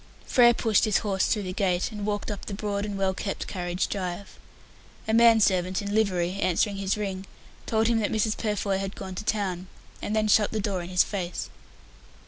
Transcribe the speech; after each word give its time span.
Frere 0.25 0.55
pushed 0.55 0.85
his 0.85 0.97
horse 1.05 1.27
through 1.27 1.43
the 1.43 1.53
gate, 1.53 1.91
and 1.91 2.07
walked 2.07 2.31
up 2.31 2.45
the 2.47 2.55
broad 2.55 2.85
and 2.87 2.97
well 2.97 3.13
kept 3.13 3.45
carriage 3.45 3.87
drive. 3.87 4.39
A 5.07 5.13
man 5.13 5.39
servant 5.39 5.79
in 5.79 5.93
livery, 5.93 6.39
answering 6.39 6.77
his 6.77 6.97
ring, 6.97 7.27
told 7.67 7.85
him 7.85 7.99
that 7.99 8.11
Mrs. 8.11 8.35
Purfoy 8.35 8.79
had 8.79 8.95
gone 8.95 9.13
to 9.13 9.23
town, 9.23 9.67
and 10.01 10.15
then 10.15 10.27
shut 10.27 10.49
the 10.51 10.59
door 10.59 10.81
in 10.81 10.89
his 10.89 11.03
face. 11.03 11.51